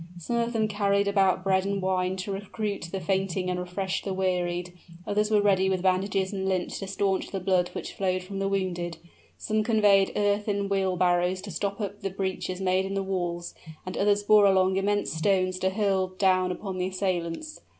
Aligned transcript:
Some 0.17 0.37
of 0.37 0.51
them 0.53 0.67
carried 0.67 1.07
about 1.07 1.43
bread 1.43 1.63
and 1.63 1.79
wine 1.79 2.15
to 2.15 2.31
recruit 2.31 2.89
the 2.91 2.99
fainting 2.99 3.51
and 3.51 3.59
refresh 3.59 4.01
the 4.01 4.15
wearied, 4.15 4.73
others 5.05 5.29
were 5.29 5.43
ready 5.43 5.69
with 5.69 5.83
bandages 5.83 6.33
and 6.33 6.49
lint 6.49 6.71
to 6.71 6.87
stanch 6.87 7.29
the 7.29 7.39
blood 7.39 7.69
which 7.73 7.93
flowed 7.93 8.23
from 8.23 8.39
the 8.39 8.47
wounded, 8.47 8.97
some 9.37 9.61
conveyed 9.63 10.11
earth 10.15 10.47
in 10.47 10.69
wheelbarrows, 10.69 11.39
to 11.41 11.51
stop 11.51 11.79
up 11.79 12.01
the 12.01 12.09
breaches 12.09 12.59
made 12.59 12.85
in 12.85 12.95
the 12.95 13.03
walls, 13.03 13.53
and 13.85 13.95
others 13.95 14.23
bore 14.23 14.47
along 14.47 14.75
immense 14.77 15.13
stones 15.13 15.59
to 15.59 15.69
hurl 15.69 16.07
down 16.17 16.51
upon 16.51 16.79
the 16.79 16.87
assailants. 16.87 17.61